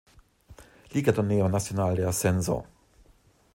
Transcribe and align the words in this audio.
Liga 0.95 1.13
Torneo 1.13 1.47
Nacional 1.47 1.95
de 1.95 2.03
Ascenso. 2.07 2.57